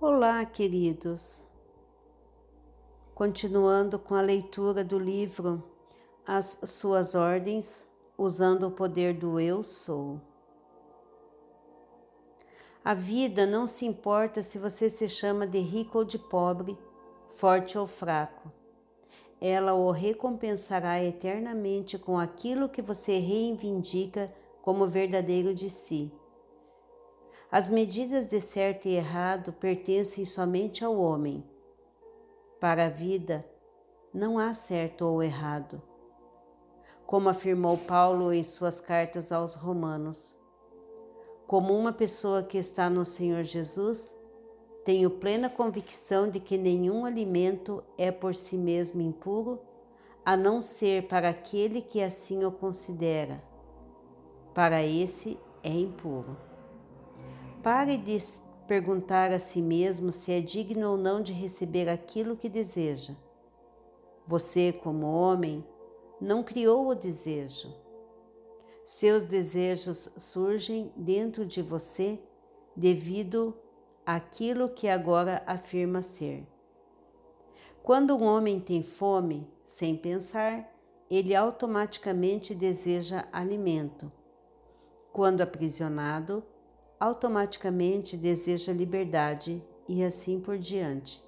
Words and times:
Olá, 0.00 0.44
queridos. 0.44 1.44
Continuando 3.16 3.98
com 3.98 4.14
a 4.14 4.20
leitura 4.20 4.84
do 4.84 4.96
livro 4.96 5.60
As 6.24 6.60
Suas 6.66 7.16
Ordens, 7.16 7.84
usando 8.16 8.68
o 8.68 8.70
poder 8.70 9.12
do 9.12 9.40
Eu 9.40 9.64
Sou. 9.64 10.20
A 12.84 12.94
vida 12.94 13.44
não 13.44 13.66
se 13.66 13.86
importa 13.86 14.40
se 14.40 14.56
você 14.56 14.88
se 14.88 15.08
chama 15.08 15.48
de 15.48 15.58
rico 15.58 15.98
ou 15.98 16.04
de 16.04 16.16
pobre, 16.16 16.78
forte 17.34 17.76
ou 17.76 17.84
fraco. 17.84 18.52
Ela 19.40 19.74
o 19.74 19.90
recompensará 19.90 21.02
eternamente 21.02 21.98
com 21.98 22.16
aquilo 22.16 22.68
que 22.68 22.80
você 22.80 23.18
reivindica 23.18 24.32
como 24.62 24.86
verdadeiro 24.86 25.52
de 25.52 25.68
si. 25.68 26.12
As 27.50 27.70
medidas 27.70 28.26
de 28.26 28.42
certo 28.42 28.88
e 28.88 28.94
errado 28.94 29.54
pertencem 29.54 30.26
somente 30.26 30.84
ao 30.84 30.94
homem. 30.98 31.42
Para 32.60 32.84
a 32.84 32.88
vida, 32.90 33.42
não 34.12 34.38
há 34.38 34.52
certo 34.52 35.06
ou 35.06 35.22
errado. 35.22 35.80
Como 37.06 37.30
afirmou 37.30 37.78
Paulo 37.78 38.34
em 38.34 38.44
suas 38.44 38.82
cartas 38.82 39.32
aos 39.32 39.54
Romanos, 39.54 40.38
como 41.46 41.74
uma 41.74 41.90
pessoa 41.90 42.42
que 42.42 42.58
está 42.58 42.90
no 42.90 43.06
Senhor 43.06 43.42
Jesus, 43.44 44.14
tenho 44.84 45.08
plena 45.08 45.48
convicção 45.48 46.28
de 46.28 46.40
que 46.40 46.58
nenhum 46.58 47.06
alimento 47.06 47.82
é 47.96 48.10
por 48.10 48.34
si 48.34 48.58
mesmo 48.58 49.00
impuro, 49.00 49.58
a 50.22 50.36
não 50.36 50.60
ser 50.60 51.08
para 51.08 51.30
aquele 51.30 51.80
que 51.80 52.02
assim 52.02 52.44
o 52.44 52.52
considera. 52.52 53.42
Para 54.52 54.82
esse 54.82 55.38
é 55.62 55.70
impuro. 55.70 56.47
Pare 57.62 57.96
de 57.96 58.16
perguntar 58.68 59.32
a 59.32 59.38
si 59.38 59.60
mesmo 59.60 60.12
se 60.12 60.30
é 60.32 60.40
digno 60.40 60.92
ou 60.92 60.96
não 60.96 61.20
de 61.20 61.32
receber 61.32 61.88
aquilo 61.88 62.36
que 62.36 62.48
deseja. 62.48 63.14
Você, 64.26 64.72
como 64.72 65.06
homem, 65.06 65.64
não 66.20 66.42
criou 66.44 66.88
o 66.88 66.94
desejo. 66.94 67.74
Seus 68.84 69.24
desejos 69.24 70.12
surgem 70.16 70.92
dentro 70.96 71.44
de 71.44 71.60
você 71.60 72.20
devido 72.76 73.56
àquilo 74.06 74.68
que 74.68 74.88
agora 74.88 75.42
afirma 75.46 76.02
ser. 76.02 76.46
Quando 77.82 78.14
um 78.14 78.22
homem 78.22 78.60
tem 78.60 78.82
fome, 78.82 79.50
sem 79.64 79.96
pensar, 79.96 80.70
ele 81.10 81.34
automaticamente 81.34 82.54
deseja 82.54 83.26
alimento. 83.32 84.12
Quando 85.12 85.40
aprisionado, 85.40 86.44
automaticamente 87.00 88.16
deseja 88.16 88.72
liberdade 88.72 89.62
e 89.88 90.02
assim 90.02 90.40
por 90.40 90.58
diante. 90.58 91.22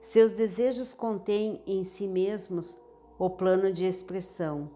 Seus 0.00 0.32
desejos 0.32 0.94
contêm 0.94 1.60
em 1.66 1.82
si 1.82 2.06
mesmos 2.06 2.76
o 3.18 3.30
plano 3.30 3.72
de 3.72 3.84
expressão. 3.84 4.70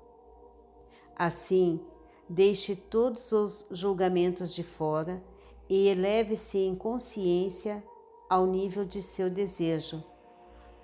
Assim, 1.15 1.81
deixe 2.29 2.75
todos 2.75 3.31
os 3.33 3.67
julgamentos 3.71 4.55
de 4.55 4.63
fora 4.63 5.23
e 5.69 5.89
eleve-se 5.89 6.59
em 6.59 6.75
consciência 6.75 7.83
ao 8.29 8.47
nível 8.47 8.85
de 8.85 9.03
seu 9.03 9.29
desejo, 9.29 10.03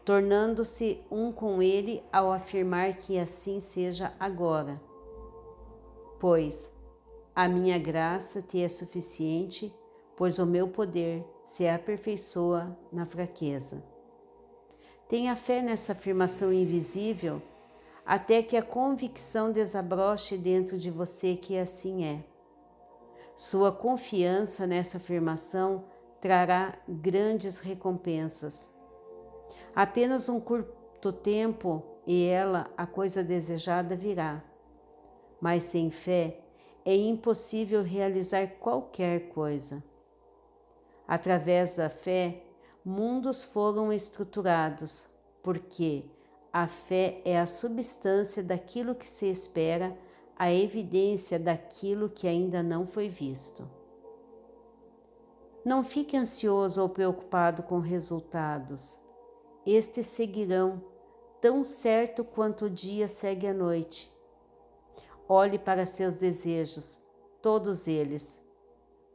tornando-se 0.04 1.00
um 1.10 1.32
com 1.32 1.62
ele 1.62 2.02
ao 2.12 2.30
afirmar 2.30 2.96
que 2.96 3.18
assim 3.18 3.58
seja 3.58 4.14
agora. 4.20 4.80
Pois, 6.20 6.72
a 7.36 7.46
minha 7.46 7.78
graça 7.78 8.40
te 8.40 8.62
é 8.62 8.68
suficiente, 8.68 9.70
pois 10.16 10.38
o 10.38 10.46
meu 10.46 10.68
poder 10.68 11.22
se 11.44 11.68
aperfeiçoa 11.68 12.74
na 12.90 13.04
fraqueza. 13.04 13.84
Tenha 15.06 15.36
fé 15.36 15.60
nessa 15.60 15.92
afirmação 15.92 16.50
invisível, 16.50 17.42
até 18.06 18.42
que 18.42 18.56
a 18.56 18.62
convicção 18.62 19.52
desabroche 19.52 20.38
dentro 20.38 20.78
de 20.78 20.90
você 20.90 21.36
que 21.36 21.58
assim 21.58 22.06
é. 22.06 22.24
Sua 23.36 23.70
confiança 23.70 24.66
nessa 24.66 24.96
afirmação 24.96 25.84
trará 26.22 26.78
grandes 26.88 27.58
recompensas. 27.58 28.74
Apenas 29.74 30.30
um 30.30 30.40
curto 30.40 31.12
tempo 31.12 31.82
e 32.06 32.24
ela, 32.24 32.70
a 32.78 32.86
coisa 32.86 33.22
desejada, 33.22 33.94
virá. 33.94 34.42
Mas 35.38 35.64
sem 35.64 35.90
fé, 35.90 36.45
é 36.86 36.94
impossível 36.94 37.82
realizar 37.82 38.46
qualquer 38.60 39.30
coisa. 39.30 39.82
Através 41.06 41.74
da 41.74 41.88
fé, 41.88 42.44
mundos 42.84 43.42
foram 43.42 43.92
estruturados, 43.92 45.08
porque 45.42 46.04
a 46.52 46.68
fé 46.68 47.20
é 47.24 47.40
a 47.40 47.46
substância 47.46 48.40
daquilo 48.40 48.94
que 48.94 49.08
se 49.10 49.26
espera, 49.26 49.98
a 50.38 50.52
evidência 50.52 51.40
daquilo 51.40 52.08
que 52.08 52.28
ainda 52.28 52.62
não 52.62 52.86
foi 52.86 53.08
visto. 53.08 53.68
Não 55.64 55.82
fique 55.82 56.16
ansioso 56.16 56.80
ou 56.80 56.88
preocupado 56.88 57.64
com 57.64 57.80
resultados. 57.80 59.00
Estes 59.66 60.06
seguirão, 60.06 60.80
tão 61.40 61.64
certo 61.64 62.22
quanto 62.22 62.66
o 62.66 62.70
dia 62.70 63.08
segue 63.08 63.48
a 63.48 63.52
noite 63.52 64.15
Olhe 65.28 65.58
para 65.58 65.86
seus 65.86 66.14
desejos, 66.14 67.00
todos 67.42 67.88
eles, 67.88 68.40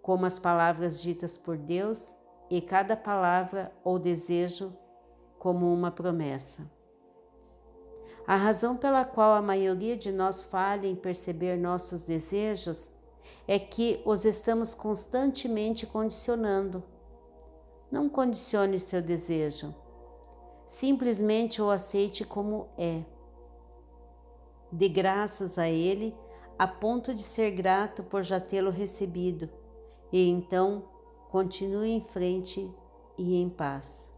como 0.02 0.26
as 0.26 0.38
palavras 0.38 1.02
ditas 1.02 1.38
por 1.38 1.58
Deus 1.58 2.14
e 2.50 2.60
cada 2.60 2.98
palavra 2.98 3.72
ou 3.84 3.98
desejo 3.98 4.76
como 5.40 5.74
uma 5.74 5.90
promessa. 5.90 6.70
A 8.28 8.36
razão 8.36 8.76
pela 8.76 9.06
qual 9.06 9.34
a 9.34 9.42
maioria 9.42 9.96
de 9.96 10.12
nós 10.12 10.44
falha 10.44 10.88
em 10.88 10.96
perceber 10.96 11.58
nossos 11.58 12.04
desejos 12.04 12.90
é 13.48 13.58
que 13.58 14.02
os 14.06 14.26
estamos 14.26 14.74
constantemente 14.74 15.88
condicionando. 15.88 16.84
Não 17.90 18.10
condicione 18.10 18.80
seu 18.80 19.02
desejo. 19.02 19.74
Simplesmente 20.68 21.62
o 21.62 21.70
aceite 21.70 22.24
como 22.24 22.68
é 22.78 23.02
de 24.72 24.88
graças 24.88 25.58
a 25.58 25.68
Ele 25.68 26.16
a 26.58 26.68
ponto 26.68 27.14
de 27.14 27.24
ser 27.24 27.52
grato 27.52 28.04
por 28.04 28.22
já 28.22 28.40
tê-lo 28.40 28.70
recebido, 28.70 29.50
e 30.12 30.30
então 30.30 30.84
continue 31.30 31.90
em 31.90 32.02
frente 32.02 32.72
e 33.18 33.36
em 33.36 33.50
paz. 33.50 34.12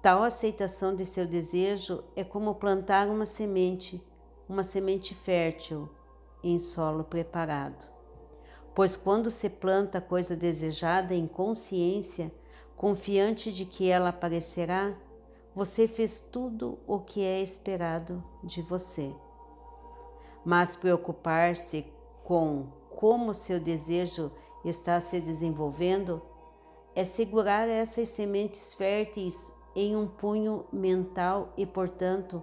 Tal 0.00 0.22
aceitação 0.22 0.94
de 0.94 1.04
seu 1.04 1.26
desejo 1.26 2.04
é 2.14 2.24
como 2.24 2.54
plantar 2.54 3.08
uma 3.08 3.26
semente, 3.26 4.02
uma 4.48 4.64
semente 4.64 5.14
fértil, 5.14 5.90
em 6.42 6.58
solo 6.58 7.04
preparado. 7.04 7.86
Pois 8.74 8.96
quando 8.96 9.30
se 9.30 9.50
planta 9.50 9.98
a 9.98 10.02
coisa 10.02 10.36
desejada 10.36 11.14
em 11.14 11.26
consciência, 11.26 12.32
confiante 12.76 13.52
de 13.52 13.64
que 13.64 13.90
ela 13.90 14.10
aparecerá, 14.10 14.94
você 15.56 15.88
fez 15.88 16.20
tudo 16.20 16.78
o 16.86 16.98
que 16.98 17.24
é 17.24 17.40
esperado 17.40 18.22
de 18.44 18.60
você. 18.60 19.10
Mas 20.44 20.76
preocupar-se 20.76 21.86
com 22.22 22.66
como 22.90 23.32
seu 23.32 23.58
desejo 23.58 24.30
está 24.62 25.00
se 25.00 25.18
desenvolvendo 25.18 26.20
é 26.94 27.06
segurar 27.06 27.66
essas 27.68 28.10
sementes 28.10 28.74
férteis 28.74 29.50
em 29.74 29.96
um 29.96 30.06
punho 30.06 30.66
mental 30.70 31.54
e, 31.56 31.64
portanto, 31.64 32.42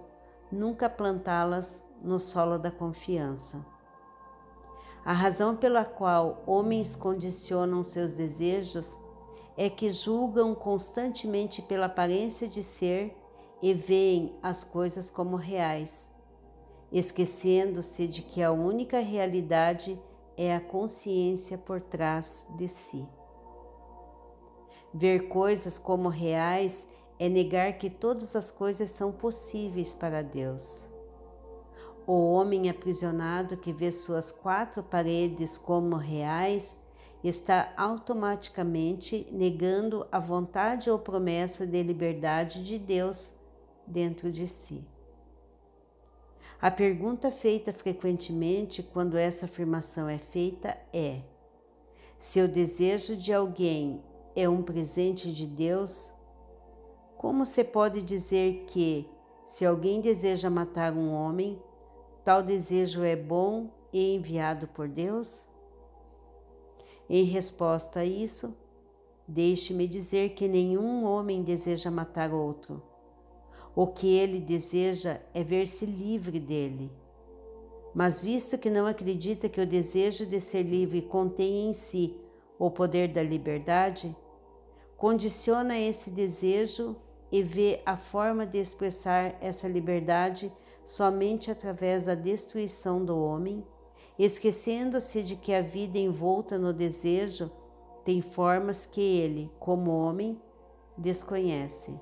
nunca 0.50 0.90
plantá-las 0.90 1.84
no 2.02 2.18
solo 2.18 2.58
da 2.58 2.72
confiança. 2.72 3.64
A 5.04 5.12
razão 5.12 5.54
pela 5.54 5.84
qual 5.84 6.42
homens 6.48 6.96
condicionam 6.96 7.84
seus 7.84 8.10
desejos 8.10 8.98
é 9.56 9.70
que 9.70 9.88
julgam 9.88 10.54
constantemente 10.54 11.62
pela 11.62 11.86
aparência 11.86 12.48
de 12.48 12.62
ser 12.62 13.16
e 13.62 13.72
veem 13.72 14.36
as 14.42 14.64
coisas 14.64 15.08
como 15.08 15.36
reais, 15.36 16.10
esquecendo-se 16.92 18.06
de 18.06 18.22
que 18.22 18.42
a 18.42 18.52
única 18.52 18.98
realidade 19.00 19.98
é 20.36 20.54
a 20.54 20.60
consciência 20.60 21.56
por 21.56 21.80
trás 21.80 22.46
de 22.56 22.68
si. 22.68 23.06
Ver 24.92 25.28
coisas 25.28 25.78
como 25.78 26.08
reais 26.08 26.88
é 27.18 27.28
negar 27.28 27.78
que 27.78 27.88
todas 27.88 28.34
as 28.34 28.50
coisas 28.50 28.90
são 28.90 29.12
possíveis 29.12 29.94
para 29.94 30.22
Deus. 30.22 30.86
O 32.06 32.32
homem 32.32 32.68
aprisionado 32.68 33.56
que 33.56 33.72
vê 33.72 33.90
suas 33.90 34.30
quatro 34.30 34.82
paredes 34.82 35.56
como 35.56 35.96
reais 35.96 36.76
está 37.24 37.72
automaticamente 37.74 39.26
negando 39.32 40.06
a 40.12 40.18
vontade 40.18 40.90
ou 40.90 40.98
promessa 40.98 41.66
de 41.66 41.82
liberdade 41.82 42.62
de 42.62 42.78
Deus 42.78 43.32
dentro 43.86 44.30
de 44.30 44.46
si. 44.46 44.86
A 46.60 46.70
pergunta 46.70 47.32
feita 47.32 47.72
frequentemente 47.72 48.82
quando 48.82 49.16
essa 49.16 49.46
afirmação 49.46 50.06
é 50.06 50.18
feita 50.18 50.76
é: 50.92 51.22
se 52.18 52.42
o 52.42 52.48
desejo 52.48 53.16
de 53.16 53.32
alguém 53.32 54.02
é 54.36 54.46
um 54.46 54.62
presente 54.62 55.32
de 55.32 55.46
Deus, 55.46 56.12
como 57.16 57.46
você 57.46 57.64
pode 57.64 58.02
dizer 58.02 58.64
que, 58.66 59.08
se 59.46 59.64
alguém 59.64 60.02
deseja 60.02 60.50
matar 60.50 60.92
um 60.92 61.10
homem, 61.10 61.58
tal 62.22 62.42
desejo 62.42 63.02
é 63.02 63.16
bom 63.16 63.70
e 63.90 64.14
enviado 64.14 64.68
por 64.68 64.88
Deus? 64.88 65.48
Em 67.08 67.24
resposta 67.24 68.00
a 68.00 68.04
isso, 68.04 68.56
deixe-me 69.28 69.86
dizer 69.86 70.30
que 70.30 70.48
nenhum 70.48 71.04
homem 71.04 71.42
deseja 71.42 71.90
matar 71.90 72.32
outro. 72.32 72.82
O 73.76 73.86
que 73.86 74.14
ele 74.14 74.40
deseja 74.40 75.20
é 75.32 75.42
ver-se 75.42 75.84
livre 75.84 76.38
dele. 76.38 76.90
Mas 77.94 78.20
visto 78.20 78.58
que 78.58 78.70
não 78.70 78.86
acredita 78.86 79.48
que 79.48 79.60
o 79.60 79.66
desejo 79.66 80.26
de 80.26 80.40
ser 80.40 80.62
livre 80.62 81.02
contém 81.02 81.68
em 81.68 81.72
si 81.72 82.16
o 82.58 82.70
poder 82.70 83.08
da 83.08 83.22
liberdade, 83.22 84.16
condiciona 84.96 85.78
esse 85.78 86.10
desejo 86.10 86.96
e 87.30 87.42
vê 87.42 87.80
a 87.84 87.96
forma 87.96 88.46
de 88.46 88.58
expressar 88.58 89.36
essa 89.40 89.66
liberdade 89.66 90.52
somente 90.84 91.50
através 91.50 92.06
da 92.06 92.14
destruição 92.14 93.04
do 93.04 93.18
homem, 93.18 93.64
esquecendo-se 94.18 95.22
de 95.22 95.36
que 95.36 95.52
a 95.52 95.60
vida 95.60 95.98
envolta 95.98 96.58
no 96.58 96.72
desejo 96.72 97.50
tem 98.04 98.20
formas 98.20 98.86
que 98.86 99.00
ele, 99.00 99.50
como 99.58 99.90
homem, 99.90 100.40
desconhece. 100.96 101.98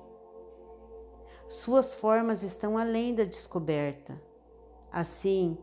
Suas 1.47 1.93
formas 1.93 2.43
estão 2.43 2.77
além 2.77 3.15
da 3.15 3.23
descoberta. 3.23 4.21
Assim, 4.91 5.57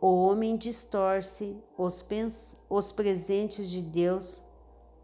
o 0.00 0.06
homem 0.06 0.56
distorce 0.56 1.56
os, 1.76 2.06
os 2.68 2.92
presentes 2.92 3.70
de 3.70 3.82
Deus 3.82 4.42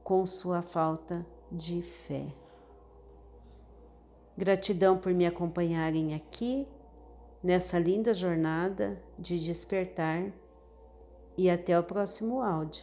com 0.03 0.25
sua 0.25 0.63
falta 0.63 1.27
de 1.51 1.83
fé. 1.83 2.27
Gratidão 4.37 4.97
por 4.97 5.13
me 5.13 5.27
acompanharem 5.27 6.15
aqui 6.15 6.67
nessa 7.43 7.79
linda 7.79 8.15
jornada 8.15 9.03
de 9.19 9.39
despertar 9.39 10.33
e 11.39 11.49
até 11.49 11.79
o 11.79 11.85
próximo 11.85 12.43
áudio. 12.43 12.83